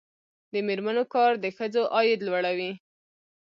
[0.53, 2.71] د میرمنو کار د ښځو عاید لوړوي.